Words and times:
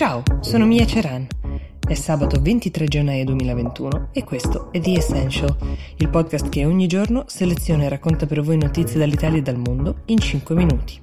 Ciao, 0.00 0.22
sono 0.40 0.64
Mia 0.64 0.86
Ceran. 0.86 1.26
È 1.78 1.92
sabato 1.92 2.40
23 2.40 2.86
gennaio 2.86 3.22
2021 3.26 4.08
e 4.14 4.24
questo 4.24 4.72
è 4.72 4.80
The 4.80 4.96
Essential, 4.96 5.54
il 5.98 6.08
podcast 6.08 6.48
che 6.48 6.64
ogni 6.64 6.86
giorno 6.86 7.24
seleziona 7.26 7.84
e 7.84 7.90
racconta 7.90 8.24
per 8.24 8.40
voi 8.40 8.56
notizie 8.56 8.98
dall'Italia 8.98 9.40
e 9.40 9.42
dal 9.42 9.58
mondo 9.58 9.96
in 10.06 10.16
5 10.16 10.54
minuti. 10.54 10.98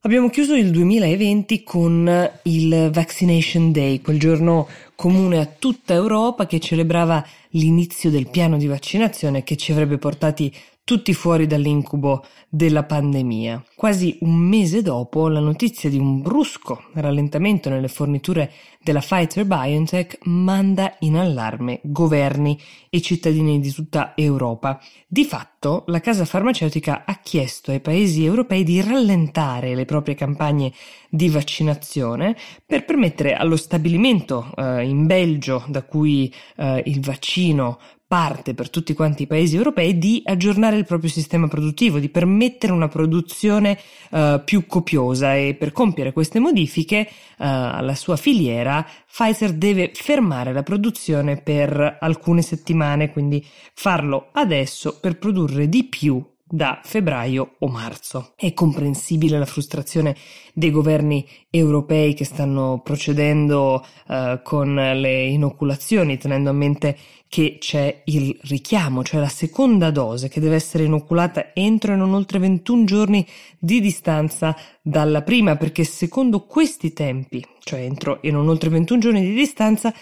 Abbiamo 0.00 0.28
chiuso 0.28 0.54
il 0.54 0.70
2020 0.70 1.62
con 1.62 2.30
il 2.42 2.90
Vaccination 2.92 3.72
Day, 3.72 4.02
quel 4.02 4.20
giorno 4.20 4.68
comune 4.94 5.38
a 5.38 5.46
tutta 5.46 5.94
Europa 5.94 6.44
che 6.44 6.60
celebrava 6.60 7.26
l'inizio 7.52 8.10
del 8.10 8.28
piano 8.28 8.58
di 8.58 8.66
vaccinazione 8.66 9.42
che 9.42 9.56
ci 9.56 9.72
avrebbe 9.72 9.96
portati 9.96 10.54
tutti 10.86 11.14
fuori 11.14 11.48
dall'incubo 11.48 12.24
della 12.48 12.84
pandemia. 12.84 13.60
Quasi 13.74 14.18
un 14.20 14.36
mese 14.36 14.82
dopo 14.82 15.26
la 15.26 15.40
notizia 15.40 15.90
di 15.90 15.98
un 15.98 16.22
brusco 16.22 16.84
rallentamento 16.94 17.68
nelle 17.68 17.88
forniture 17.88 18.52
della 18.80 19.00
Pfizer 19.00 19.44
BioNTech 19.46 20.18
manda 20.26 20.94
in 21.00 21.16
allarme 21.16 21.80
governi 21.82 22.56
e 22.88 23.00
cittadini 23.00 23.58
di 23.58 23.72
tutta 23.72 24.12
Europa. 24.14 24.80
Di 25.08 25.24
fatto, 25.24 25.82
la 25.88 25.98
casa 25.98 26.24
farmaceutica 26.24 27.02
ha 27.04 27.18
chiesto 27.20 27.72
ai 27.72 27.80
paesi 27.80 28.24
europei 28.24 28.62
di 28.62 28.80
rallentare 28.80 29.74
le 29.74 29.86
proprie 29.86 30.14
campagne 30.14 30.72
di 31.10 31.28
vaccinazione 31.28 32.36
per 32.64 32.84
permettere 32.84 33.34
allo 33.34 33.56
stabilimento 33.56 34.52
eh, 34.54 34.86
in 34.86 35.06
Belgio, 35.06 35.64
da 35.66 35.82
cui 35.82 36.32
eh, 36.58 36.80
il 36.86 37.00
vaccino 37.00 37.80
parte 38.06 38.54
per 38.54 38.70
tutti 38.70 38.94
quanti 38.94 39.24
i 39.24 39.26
paesi 39.26 39.56
europei 39.56 39.98
di 39.98 40.22
aggiornare 40.24 40.76
il 40.76 40.84
proprio 40.84 41.10
sistema 41.10 41.48
produttivo, 41.48 41.98
di 41.98 42.08
permettere 42.08 42.72
una 42.72 42.88
produzione 42.88 43.78
uh, 44.10 44.42
più 44.44 44.66
copiosa. 44.66 45.34
E 45.34 45.54
per 45.58 45.72
compiere 45.72 46.12
queste 46.12 46.38
modifiche 46.38 47.08
uh, 47.08 47.34
alla 47.38 47.94
sua 47.94 48.16
filiera 48.16 48.86
Pfizer 49.06 49.52
deve 49.54 49.90
fermare 49.94 50.52
la 50.52 50.62
produzione 50.62 51.40
per 51.40 51.98
alcune 52.00 52.42
settimane, 52.42 53.10
quindi 53.10 53.44
farlo 53.74 54.28
adesso 54.32 54.98
per 55.00 55.18
produrre 55.18 55.68
di 55.68 55.84
più 55.84 56.22
da 56.48 56.80
febbraio 56.82 57.56
o 57.58 57.68
marzo. 57.68 58.32
È 58.36 58.52
comprensibile 58.52 59.38
la 59.38 59.46
frustrazione 59.46 60.16
dei 60.54 60.70
governi 60.70 61.26
europei 61.50 62.14
che 62.14 62.24
stanno 62.24 62.80
procedendo 62.84 63.84
uh, 64.06 64.40
con 64.42 64.74
le 64.74 65.24
inoculazioni, 65.24 66.18
tenendo 66.18 66.50
a 66.50 66.54
mente 66.54 66.96
che 67.28 67.56
c'è 67.58 68.02
il 68.04 68.38
richiamo, 68.42 69.02
cioè 69.02 69.20
la 69.20 69.28
seconda 69.28 69.90
dose 69.90 70.28
che 70.28 70.38
deve 70.38 70.54
essere 70.54 70.84
inoculata 70.84 71.52
entro 71.54 71.92
e 71.92 71.96
non 71.96 72.14
oltre 72.14 72.38
21 72.38 72.84
giorni 72.84 73.26
di 73.58 73.80
distanza 73.80 74.56
dalla 74.80 75.22
prima, 75.22 75.56
perché 75.56 75.82
secondo 75.82 76.46
questi 76.46 76.92
tempi, 76.92 77.44
cioè 77.60 77.80
entro 77.80 78.22
e 78.22 78.30
non 78.30 78.48
oltre 78.48 78.70
21 78.70 79.00
giorni 79.00 79.20
di 79.22 79.34
distanza, 79.34 79.92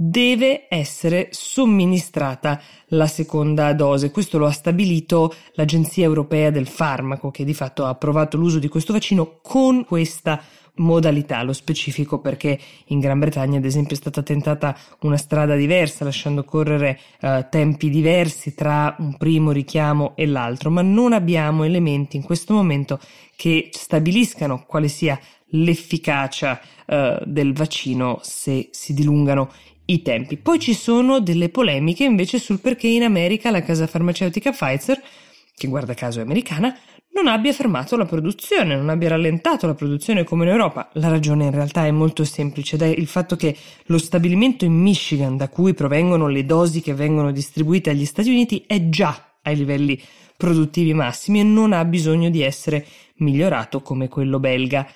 deve 0.00 0.66
essere 0.68 1.26
somministrata 1.32 2.62
la 2.90 3.08
seconda 3.08 3.72
dose. 3.72 4.12
Questo 4.12 4.38
lo 4.38 4.46
ha 4.46 4.52
stabilito 4.52 5.34
l'Agenzia 5.54 6.04
Europea 6.04 6.50
del 6.50 6.68
Farmaco, 6.68 7.32
che 7.32 7.42
di 7.42 7.52
fatto 7.52 7.84
ha 7.84 7.88
approvato 7.88 8.36
l'uso 8.36 8.60
di 8.60 8.68
questo 8.68 8.92
vaccino 8.92 9.40
con 9.42 9.84
questa 9.84 10.40
modalità, 10.76 11.42
lo 11.42 11.52
specifico 11.52 12.20
perché 12.20 12.56
in 12.86 13.00
Gran 13.00 13.18
Bretagna 13.18 13.58
ad 13.58 13.64
esempio 13.64 13.96
è 13.96 13.98
stata 13.98 14.22
tentata 14.22 14.78
una 15.00 15.16
strada 15.16 15.56
diversa 15.56 16.04
lasciando 16.04 16.44
correre 16.44 17.00
uh, 17.22 17.46
tempi 17.50 17.90
diversi 17.90 18.54
tra 18.54 18.94
un 19.00 19.16
primo 19.16 19.50
richiamo 19.50 20.14
e 20.14 20.26
l'altro, 20.26 20.70
ma 20.70 20.80
non 20.80 21.12
abbiamo 21.12 21.64
elementi 21.64 22.16
in 22.16 22.22
questo 22.22 22.54
momento 22.54 23.00
che 23.34 23.70
stabiliscano 23.72 24.64
quale 24.64 24.86
sia 24.86 25.18
l'efficacia 25.52 26.60
uh, 26.86 27.24
del 27.24 27.52
vaccino 27.52 28.20
se 28.22 28.68
si 28.70 28.94
dilungano 28.94 29.50
i 29.90 30.02
tempi. 30.02 30.36
Poi 30.36 30.58
ci 30.58 30.74
sono 30.74 31.20
delle 31.20 31.48
polemiche 31.48 32.04
invece 32.04 32.38
sul 32.38 32.60
perché 32.60 32.88
in 32.88 33.02
America 33.02 33.50
la 33.50 33.62
casa 33.62 33.86
farmaceutica 33.86 34.50
Pfizer, 34.50 35.00
che 35.56 35.68
guarda 35.68 35.94
caso 35.94 36.20
è 36.20 36.22
americana, 36.22 36.76
non 37.12 37.26
abbia 37.26 37.52
fermato 37.52 37.96
la 37.96 38.04
produzione, 38.04 38.76
non 38.76 38.90
abbia 38.90 39.08
rallentato 39.08 39.66
la 39.66 39.74
produzione 39.74 40.24
come 40.24 40.44
in 40.44 40.50
Europa. 40.50 40.90
La 40.94 41.08
ragione 41.08 41.46
in 41.46 41.50
realtà 41.50 41.86
è 41.86 41.90
molto 41.90 42.24
semplice 42.24 42.76
ed 42.76 42.82
è 42.82 42.86
il 42.86 43.06
fatto 43.06 43.34
che 43.34 43.56
lo 43.86 43.98
stabilimento 43.98 44.64
in 44.64 44.74
Michigan 44.74 45.36
da 45.36 45.48
cui 45.48 45.74
provengono 45.74 46.28
le 46.28 46.44
dosi 46.44 46.80
che 46.80 46.94
vengono 46.94 47.32
distribuite 47.32 47.90
agli 47.90 48.04
Stati 48.04 48.28
Uniti 48.28 48.64
è 48.66 48.88
già 48.88 49.36
ai 49.42 49.56
livelli 49.56 50.00
produttivi 50.36 50.94
massimi 50.94 51.40
e 51.40 51.44
non 51.44 51.72
ha 51.72 51.84
bisogno 51.84 52.30
di 52.30 52.42
essere 52.42 52.86
migliorato 53.16 53.80
come 53.80 54.08
quello 54.08 54.38
belga. 54.38 54.86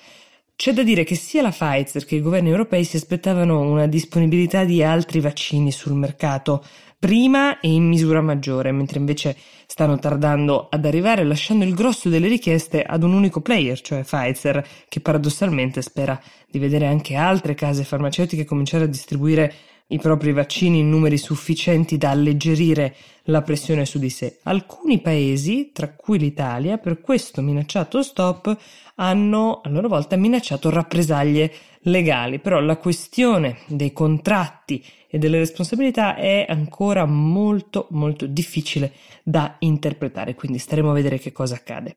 C'è 0.55 0.71
da 0.71 0.83
dire 0.83 1.03
che 1.03 1.15
sia 1.15 1.41
la 1.41 1.49
Pfizer 1.49 2.05
che 2.05 2.15
i 2.15 2.21
governi 2.21 2.49
europei 2.49 2.83
si 2.85 2.95
aspettavano 2.95 3.59
una 3.59 3.87
disponibilità 3.87 4.63
di 4.63 4.83
altri 4.83 5.19
vaccini 5.19 5.71
sul 5.71 5.93
mercato 5.93 6.63
prima 6.97 7.59
e 7.59 7.69
in 7.69 7.85
misura 7.85 8.21
maggiore, 8.21 8.71
mentre 8.71 8.99
invece 8.99 9.35
stanno 9.65 9.99
tardando 9.99 10.69
ad 10.69 10.85
arrivare 10.85 11.25
lasciando 11.25 11.65
il 11.65 11.73
grosso 11.73 12.07
delle 12.07 12.29
richieste 12.29 12.81
ad 12.81 13.03
un 13.03 13.13
unico 13.13 13.41
player, 13.41 13.81
cioè 13.81 14.03
Pfizer, 14.03 14.65
che 14.87 15.01
paradossalmente 15.01 15.81
spera 15.81 16.17
di 16.49 16.59
vedere 16.59 16.85
anche 16.85 17.15
altre 17.15 17.55
case 17.55 17.83
farmaceutiche 17.83 18.45
cominciare 18.45 18.85
a 18.85 18.87
distribuire 18.87 19.53
i 19.87 19.99
propri 19.99 20.31
vaccini 20.31 20.79
in 20.79 20.89
numeri 20.89 21.17
sufficienti 21.17 21.97
da 21.97 22.11
alleggerire 22.11 22.95
la 23.23 23.41
pressione 23.41 23.85
su 23.85 23.99
di 23.99 24.09
sé. 24.09 24.39
Alcuni 24.43 24.99
paesi, 24.99 25.71
tra 25.73 25.93
cui 25.93 26.17
l'Italia, 26.17 26.77
per 26.77 26.99
questo 27.01 27.41
minacciato 27.41 28.01
stop 28.01 28.57
hanno 28.95 29.61
a 29.63 29.69
loro 29.69 29.87
volta 29.87 30.15
minacciato 30.15 30.69
rappresaglie 30.69 31.51
legali, 31.83 32.39
però 32.39 32.59
la 32.59 32.77
questione 32.77 33.59
dei 33.67 33.91
contratti 33.91 34.83
e 35.07 35.17
delle 35.17 35.37
responsabilità 35.37 36.15
è 36.15 36.45
ancora 36.47 37.05
molto 37.05 37.87
molto 37.91 38.25
difficile 38.25 38.93
da 39.23 39.55
interpretare, 39.59 40.35
quindi 40.35 40.57
staremo 40.57 40.89
a 40.89 40.93
vedere 40.93 41.19
che 41.19 41.31
cosa 41.31 41.55
accade. 41.55 41.93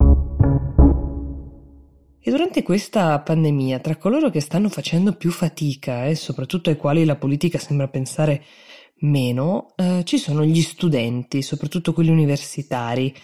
E 2.26 2.30
durante 2.32 2.64
questa 2.64 3.20
pandemia, 3.20 3.78
tra 3.78 3.94
coloro 3.94 4.30
che 4.30 4.40
stanno 4.40 4.68
facendo 4.68 5.12
più 5.12 5.30
fatica 5.30 6.06
e 6.06 6.16
soprattutto 6.16 6.70
ai 6.70 6.76
quali 6.76 7.04
la 7.04 7.14
politica 7.14 7.56
sembra 7.56 7.86
pensare 7.86 8.42
meno, 9.00 9.74
eh, 9.76 10.02
ci 10.04 10.18
sono 10.18 10.44
gli 10.44 10.62
studenti, 10.62 11.42
soprattutto 11.42 11.92
quelli 11.92 12.10
universitari. 12.10 13.14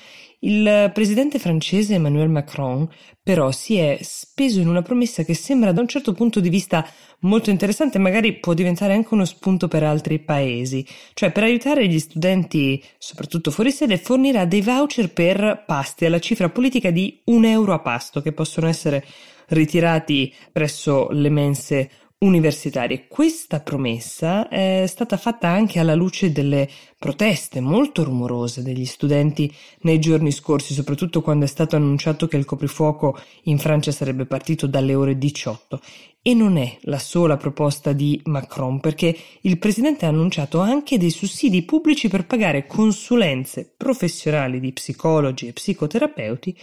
Il 0.44 0.90
presidente 0.92 1.38
francese 1.38 1.94
Emmanuel 1.94 2.28
Macron 2.28 2.88
però 3.22 3.52
si 3.52 3.76
è 3.76 4.00
speso 4.02 4.58
in 4.58 4.66
una 4.66 4.82
promessa 4.82 5.22
che 5.22 5.34
sembra 5.34 5.70
da 5.70 5.80
un 5.80 5.86
certo 5.86 6.12
punto 6.14 6.40
di 6.40 6.48
vista 6.48 6.84
molto 7.20 7.50
interessante, 7.50 8.00
magari 8.00 8.40
può 8.40 8.52
diventare 8.52 8.94
anche 8.94 9.14
uno 9.14 9.24
spunto 9.24 9.68
per 9.68 9.84
altri 9.84 10.18
paesi, 10.18 10.84
cioè 11.14 11.30
per 11.30 11.44
aiutare 11.44 11.86
gli 11.86 12.00
studenti, 12.00 12.82
soprattutto 12.98 13.52
fuori 13.52 13.70
sede, 13.70 13.98
fornirà 13.98 14.44
dei 14.44 14.62
voucher 14.62 15.12
per 15.12 15.62
pasti 15.64 16.06
alla 16.06 16.18
cifra 16.18 16.48
politica 16.48 16.90
di 16.90 17.20
un 17.26 17.44
euro 17.44 17.72
a 17.72 17.78
pasto 17.78 18.20
che 18.20 18.32
possono 18.32 18.66
essere 18.66 19.04
ritirati 19.48 20.34
presso 20.50 21.08
le 21.10 21.30
mense 21.30 21.90
universitarie. 22.22 23.06
Questa 23.08 23.60
promessa 23.60 24.48
è 24.48 24.84
stata 24.86 25.16
fatta 25.16 25.48
anche 25.48 25.78
alla 25.78 25.94
luce 25.94 26.32
delle 26.32 26.68
proteste 26.98 27.60
molto 27.60 28.04
rumorose 28.04 28.62
degli 28.62 28.84
studenti 28.84 29.52
nei 29.80 29.98
giorni 29.98 30.30
scorsi, 30.30 30.72
soprattutto 30.72 31.20
quando 31.20 31.44
è 31.44 31.48
stato 31.48 31.76
annunciato 31.76 32.28
che 32.28 32.36
il 32.36 32.44
coprifuoco 32.44 33.18
in 33.44 33.58
Francia 33.58 33.90
sarebbe 33.90 34.24
partito 34.24 34.66
dalle 34.66 34.94
ore 34.94 35.18
18. 35.18 35.80
E 36.22 36.34
non 36.34 36.56
è 36.56 36.76
la 36.82 37.00
sola 37.00 37.36
proposta 37.36 37.92
di 37.92 38.20
Macron, 38.26 38.78
perché 38.78 39.16
il 39.40 39.58
presidente 39.58 40.06
ha 40.06 40.10
annunciato 40.10 40.60
anche 40.60 40.96
dei 40.96 41.10
sussidi 41.10 41.62
pubblici 41.62 42.08
per 42.08 42.26
pagare 42.26 42.66
consulenze 42.66 43.72
professionali 43.76 44.60
di 44.60 44.72
psicologi 44.72 45.48
e 45.48 45.52
psicoterapeuti 45.52 46.56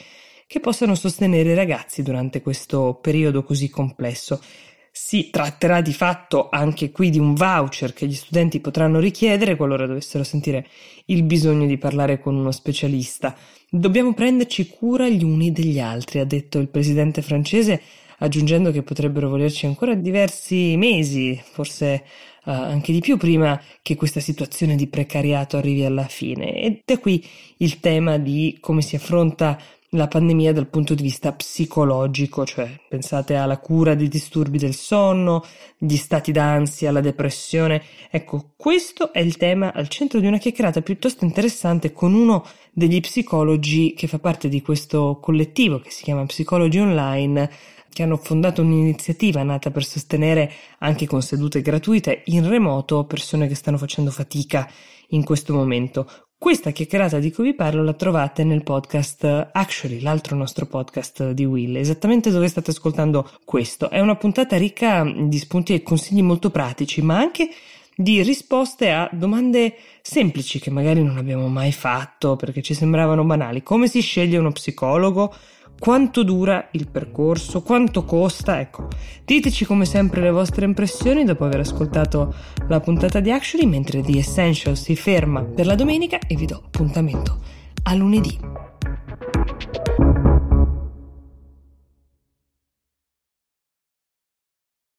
che 0.47 0.59
possano 0.61 0.95
sostenere 0.95 1.51
i 1.51 1.55
ragazzi 1.55 2.01
durante 2.01 2.41
questo 2.41 2.97
periodo 3.01 3.43
così 3.43 3.69
complesso. 3.69 4.41
Si 4.91 5.29
tratterà 5.29 5.81
di 5.81 5.93
fatto 5.93 6.49
anche 6.49 6.91
qui 6.91 7.09
di 7.09 7.19
un 7.19 7.33
voucher 7.33 7.93
che 7.93 8.07
gli 8.07 8.13
studenti 8.13 8.59
potranno 8.59 8.99
richiedere 8.99 9.55
qualora 9.55 9.85
dovessero 9.85 10.23
sentire 10.23 10.67
il 11.05 11.23
bisogno 11.23 11.65
di 11.65 11.77
parlare 11.77 12.19
con 12.19 12.35
uno 12.35 12.51
specialista. 12.51 13.35
Dobbiamo 13.69 14.13
prenderci 14.13 14.67
cura 14.67 15.07
gli 15.07 15.23
uni 15.23 15.51
degli 15.51 15.79
altri, 15.79 16.19
ha 16.19 16.25
detto 16.25 16.59
il 16.59 16.69
presidente 16.69 17.21
francese, 17.21 17.81
aggiungendo 18.19 18.71
che 18.71 18.83
potrebbero 18.83 19.29
volerci 19.29 19.65
ancora 19.65 19.93
diversi 19.93 20.75
mesi, 20.75 21.39
forse 21.41 22.03
uh, 22.45 22.51
anche 22.51 22.91
di 22.91 22.99
più, 22.99 23.17
prima 23.17 23.61
che 23.81 23.95
questa 23.95 24.19
situazione 24.19 24.75
di 24.75 24.87
precariato 24.87 25.57
arrivi 25.57 25.85
alla 25.85 26.07
fine. 26.07 26.59
Ed 26.61 26.81
è 26.85 26.99
qui 26.99 27.25
il 27.57 27.79
tema 27.79 28.17
di 28.17 28.57
come 28.59 28.81
si 28.81 28.95
affronta 28.95 29.59
la 29.91 30.07
pandemia 30.07 30.53
dal 30.53 30.67
punto 30.67 30.93
di 30.93 31.01
vista 31.01 31.31
psicologico, 31.31 32.45
cioè 32.45 32.79
pensate 32.87 33.35
alla 33.35 33.57
cura 33.57 33.95
dei 33.95 34.07
disturbi 34.07 34.57
del 34.57 34.75
sonno, 34.75 35.43
gli 35.77 35.95
stati 35.95 36.31
d'ansia, 36.31 36.91
la 36.91 37.01
depressione. 37.01 37.81
Ecco, 38.11 38.51
questo 38.55 39.11
è 39.11 39.19
il 39.19 39.37
tema 39.37 39.73
al 39.73 39.87
centro 39.87 40.19
di 40.19 40.27
una 40.27 40.37
chiacchierata 40.37 40.81
piuttosto 40.81 41.25
interessante 41.25 41.91
con 41.91 42.13
uno 42.13 42.45
degli 42.71 42.99
psicologi 42.99 43.93
che 43.93 44.07
fa 44.07 44.19
parte 44.19 44.47
di 44.47 44.61
questo 44.61 45.17
collettivo 45.19 45.79
che 45.79 45.89
si 45.89 46.03
chiama 46.03 46.25
Psicologi 46.25 46.79
Online, 46.79 47.49
che 47.91 48.03
hanno 48.03 48.17
fondato 48.17 48.61
un'iniziativa 48.61 49.41
nata 49.41 49.71
per 49.71 49.83
sostenere 49.83 50.51
anche 50.79 51.07
con 51.07 51.23
sedute 51.23 51.61
gratuite 51.61 52.21
in 52.25 52.47
remoto 52.47 53.05
persone 53.05 53.47
che 53.47 53.55
stanno 53.55 53.77
facendo 53.77 54.11
fatica 54.11 54.69
in 55.09 55.23
questo 55.23 55.53
momento. 55.53 56.28
Questa 56.39 56.71
chiacchierata 56.71 57.19
di 57.19 57.33
cui 57.33 57.43
vi 57.43 57.53
parlo 57.53 57.83
la 57.83 57.91
trovate 57.91 58.45
nel 58.45 58.63
podcast 58.63 59.49
Actually, 59.51 59.99
l'altro 59.99 60.37
nostro 60.37 60.65
podcast 60.65 61.31
di 61.31 61.43
Will, 61.43 61.75
esattamente 61.75 62.31
dove 62.31 62.47
state 62.47 62.71
ascoltando 62.71 63.29
questo. 63.43 63.89
È 63.89 63.99
una 63.99 64.15
puntata 64.15 64.55
ricca 64.55 65.03
di 65.03 65.37
spunti 65.37 65.73
e 65.73 65.83
consigli 65.83 66.21
molto 66.21 66.49
pratici, 66.49 67.01
ma 67.01 67.17
anche 67.17 67.49
di 67.93 68.23
risposte 68.23 68.89
a 68.89 69.09
domande 69.11 69.75
semplici 70.01 70.59
che 70.59 70.71
magari 70.71 71.03
non 71.03 71.17
abbiamo 71.17 71.49
mai 71.49 71.73
fatto 71.73 72.37
perché 72.37 72.61
ci 72.61 72.73
sembravano 72.73 73.25
banali. 73.25 73.61
Come 73.61 73.89
si 73.89 73.99
sceglie 73.99 74.37
uno 74.37 74.53
psicologo? 74.53 75.35
Quanto 75.79 76.23
dura 76.23 76.67
il 76.71 76.87
percorso, 76.87 77.61
quanto 77.61 78.03
costa, 78.03 78.59
ecco. 78.59 78.87
Diteci 79.25 79.65
come 79.65 79.85
sempre 79.85 80.21
le 80.21 80.31
vostre 80.31 80.65
impressioni 80.65 81.23
dopo 81.23 81.45
aver 81.45 81.61
ascoltato 81.61 82.33
la 82.67 82.79
puntata 82.79 83.19
di 83.19 83.31
Actually, 83.31 83.65
mentre 83.65 84.01
The 84.01 84.17
Essential 84.17 84.77
si 84.77 84.95
ferma 84.95 85.41
per 85.43 85.65
la 85.65 85.75
domenica 85.75 86.19
e 86.19 86.35
vi 86.35 86.45
do 86.45 86.61
appuntamento 86.63 87.39
a 87.83 87.93
lunedì. 87.95 88.58